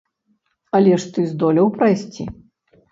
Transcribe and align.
Але 0.79 0.97
ж 1.03 1.11
ты 1.19 1.27
здолеў 1.35 1.67
прайсці. 1.77 2.23